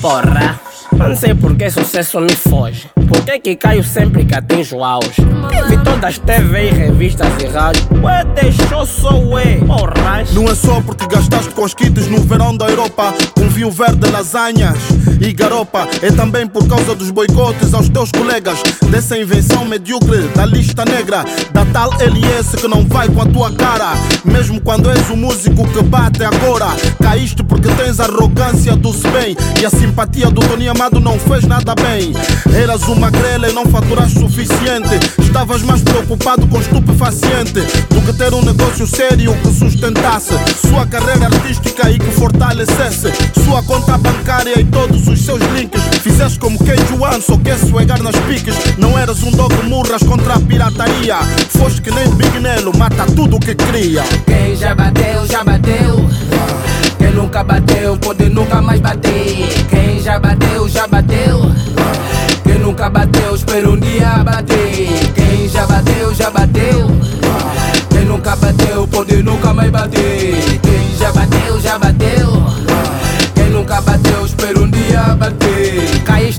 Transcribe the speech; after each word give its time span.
Porra, 0.00 0.60
não 0.92 1.14
sei 1.14 1.34
por 1.34 1.54
que 1.56 1.70
sucesso 1.70 2.20
me 2.20 2.34
foge. 2.34 2.88
Por 3.08 3.22
que 3.24 3.38
que 3.38 3.56
caio 3.56 3.84
sempre 3.84 4.24
que 4.24 4.34
atinjo 4.34 4.82
auge? 4.82 5.22
Tive 5.68 5.82
todas 5.84 6.04
as 6.04 6.18
TV 6.18 6.68
e 6.68 6.70
revistas 6.70 7.28
e 7.42 7.46
rádio. 7.46 7.82
Ué, 8.02 8.24
deixou 8.34 8.86
só 8.86 9.18
ué, 9.18 9.56
porra. 9.66 10.24
Não 10.32 10.48
é 10.48 10.54
só 10.54 10.80
porque 10.80 11.06
gastaste 11.06 11.50
com 11.54 11.64
os 11.64 11.74
kits 11.74 12.06
no 12.08 12.22
verão 12.22 12.56
da 12.56 12.66
Europa 12.66 13.14
Com 13.34 13.48
vinho 13.48 13.70
verde, 13.70 14.08
lasanhas 14.10 14.78
e 15.20 15.32
garopa 15.32 15.86
É 16.02 16.10
também 16.10 16.46
por 16.46 16.66
causa 16.66 16.94
dos 16.94 17.10
boicotes 17.10 17.74
aos 17.74 17.88
teus 17.88 18.10
colegas. 18.10 18.58
Dessa 18.90 19.18
invenção 19.18 19.64
medíocre 19.64 20.28
da 20.34 20.46
lista 20.46 20.84
negra 20.84 21.24
Da 21.52 21.64
tal 21.66 21.90
LS 22.00 22.56
que 22.56 22.66
não 22.66 22.84
vai 22.86 23.08
com 23.08 23.22
a 23.22 23.26
tua 23.26 23.52
cara. 23.52 23.92
Mesmo 24.24 24.60
quando 24.60 24.90
és 24.90 25.10
o 25.10 25.16
músico 25.16 25.66
que 25.68 25.82
bate 25.82 26.24
agora 26.24 26.68
Caíste 27.02 27.42
porque 27.42 27.68
tens 27.74 28.00
a 28.00 28.04
arrogância 28.04 28.76
do 28.76 28.90
bem 29.12 29.36
E 29.60 29.66
a 29.66 29.70
simpatia 29.70 30.30
do 30.30 30.40
Tony 30.40 30.68
Amado 30.68 31.00
não 31.00 31.18
fez 31.18 31.44
nada 31.44 31.74
bem. 31.74 32.12
Eras 32.54 32.82
uma 32.88 33.10
grela 33.10 33.48
e 33.48 33.52
não 33.52 33.66
faturaste 33.66 34.18
suficiente 34.18 34.98
Estavas 35.40 35.62
mais 35.62 35.80
preocupado 35.80 36.46
com 36.48 36.60
estupefaciente 36.60 37.62
Do 37.88 38.02
que 38.02 38.12
ter 38.12 38.34
um 38.34 38.42
negócio 38.42 38.86
sério 38.86 39.34
que 39.36 39.50
sustentasse 39.50 40.34
Sua 40.68 40.86
carreira 40.86 41.24
artística 41.34 41.90
e 41.90 41.98
que 41.98 42.10
fortalecesse 42.10 43.10
Sua 43.42 43.62
conta 43.62 43.96
bancária 43.96 44.60
e 44.60 44.64
todos 44.64 45.08
os 45.08 45.18
seus 45.24 45.40
links 45.54 45.82
Fizeste 46.02 46.38
como 46.38 46.58
Cage 46.58 46.92
One, 46.92 47.22
só 47.22 47.38
quer 47.38 47.56
esfregar 47.56 48.02
nas 48.02 48.14
piques 48.16 48.54
Não 48.76 48.98
eras 48.98 49.22
um 49.22 49.30
dog 49.30 49.54
murras 49.66 50.02
contra 50.02 50.34
a 50.34 50.40
pirataria 50.40 51.16
Foste 51.56 51.80
que 51.80 51.90
nem 51.90 52.06
Big 52.10 52.38
Nelo, 52.38 52.76
mata 52.76 53.06
tudo 53.06 53.36
o 53.36 53.40
que 53.40 53.54
cria 53.54 54.02
Quem 54.26 54.54
já 54.54 54.74
bateu, 54.74 55.26
já 55.26 55.42
bateu. 55.42 56.06
Quem 56.98 57.12
nunca 57.12 57.42
bateu, 57.42 57.96
pode 57.96 58.28
nunca 58.28 58.60
mais 58.60 58.78
bater. 58.78 59.48
Quem 59.70 60.02
já 60.02 60.18
bateu, 60.18 60.68
já 60.68 60.86
bateu. 60.86 61.50
Quem 62.44 62.58
nunca 62.58 62.90
bateu, 62.90 63.34
espera 63.34 63.70
um 63.70 63.78
dia 63.78 64.22
bater. 64.22 64.69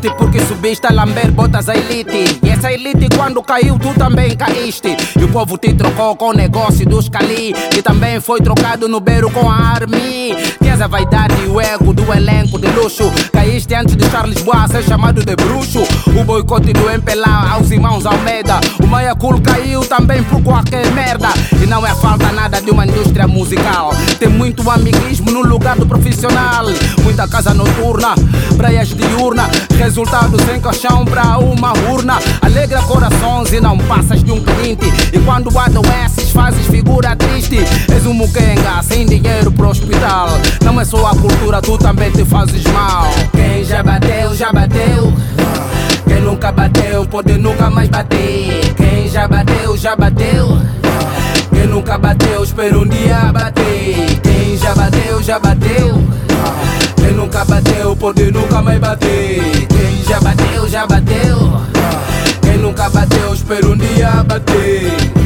Caíste 0.02 0.18
porque 0.18 0.40
subiste 0.46 0.88
a 0.88 0.92
lamber 0.92 1.32
botas 1.32 1.70
a 1.70 1.76
elite. 1.76 2.40
E 2.44 2.50
essa 2.50 2.72
elite, 2.72 3.08
quando 3.16 3.42
caiu, 3.44 3.78
tu 3.78 3.94
também 3.94 4.36
caíste. 4.36 4.98
E 5.20 5.24
o 5.24 5.28
povo 5.30 5.58
te 5.58 5.74
trocou 5.74 6.16
com 6.16 6.30
o 6.30 6.34
negócio 6.34 6.86
dos 6.88 7.08
Cali, 7.08 7.54
que 7.70 7.82
também 7.84 8.20
foi 8.20 8.42
trocado 8.42 8.88
no 8.88 9.00
beiro 9.00 9.30
com 9.30 9.50
a 9.50 9.56
Army. 9.56 10.34
A 10.82 10.88
vaidade 10.88 11.36
e 11.44 11.48
o 11.48 11.62
ego 11.62 11.94
do 11.94 12.12
elenco 12.12 12.58
de 12.58 12.68
luxo. 12.72 13.04
Caíste 13.32 13.76
antes 13.76 13.96
de 13.96 14.10
Charles 14.10 14.42
Bois 14.42 14.72
ser 14.72 14.82
chamado 14.82 15.24
de 15.24 15.36
bruxo. 15.36 15.84
O 16.20 16.24
boicote 16.24 16.74
do 16.74 16.90
MPLA 16.90 17.52
aos 17.52 17.70
irmãos 17.70 18.04
Almeida. 18.04 18.60
O 18.84 18.88
Maia 18.88 19.14
Cool 19.14 19.40
caiu 19.42 19.82
também 19.82 20.24
por 20.24 20.42
qualquer 20.42 20.90
merda. 20.92 21.28
E 21.62 21.68
não 21.68 21.86
é 21.86 21.94
falta 21.94 22.32
nada 22.32 22.60
de 22.60 22.72
uma 22.72 22.88
indústria 22.88 23.28
musical. 23.28 23.92
Tem 24.18 24.28
muito 24.28 24.68
amiguismo 24.72 25.30
no 25.30 25.42
lugar 25.44 25.78
do 25.78 25.86
profissional. 25.86 26.66
Muita 27.04 27.28
casa 27.28 27.54
noturna, 27.54 28.16
praias 28.58 28.88
diurna. 28.88 29.48
Resultado 29.78 30.36
sem 30.44 30.60
caixão 30.60 31.06
pra 31.06 31.38
uma 31.38 31.74
urna. 31.92 32.18
Alegra 32.42 32.82
corações 32.82 33.54
e 33.54 33.62
não 33.62 33.78
passas 33.78 34.24
de 34.24 34.32
um 34.32 34.42
cliente. 34.42 34.88
E 35.14 35.20
quando 35.20 35.56
adoeces, 35.56 36.32
fazes 36.32 36.66
figura. 36.66 36.91
És 37.96 38.06
um 38.06 38.14
muquenga 38.14 38.82
sem 38.84 39.06
dinheiro 39.06 39.52
pro 39.52 39.70
hospital. 39.70 40.30
Não 40.64 40.80
é 40.80 40.86
só 40.86 41.06
a 41.08 41.16
cultura, 41.16 41.62
tu 41.62 41.78
também 41.78 42.12
te 42.12 42.24
fazes 42.26 42.64
mal. 42.66 43.12
Quem 43.32 43.64
já 43.64 43.84
bateu, 43.84 44.36
já 44.36 44.52
bateu. 44.52 45.14
Quem 46.08 46.22
nunca 46.22 46.52
bateu, 46.52 47.06
pode 47.06 47.38
nunca 47.38 47.70
mais 47.70 47.90
bater. 47.90 48.74
Quem 48.76 49.08
já 49.10 49.28
bateu, 49.28 49.78
já 49.78 49.96
bateu. 49.96 50.58
Quem 51.54 51.68
nunca 51.68 51.98
bateu, 51.98 52.44
espera 52.44 52.78
um 52.78 52.88
dia 52.88 53.32
bater. 53.32 54.20
Quem 54.22 54.58
já 54.58 54.74
bateu, 54.74 55.22
já 55.22 55.40
bateu. 55.40 56.04
Quem 56.96 57.12
nunca 57.14 57.46
bateu, 57.46 57.96
pode 57.96 58.32
nunca 58.32 58.62
mais 58.62 58.80
bater. 58.80 59.68
Quem 59.68 60.04
já 60.08 60.20
bateu, 60.20 60.68
já 60.70 60.88
bateu. 60.88 61.62
Quem 62.42 62.58
nunca 62.58 62.90
bateu, 62.90 63.34
espera 63.34 63.68
um 63.68 63.78
dia 63.78 64.24
bater. 64.24 65.21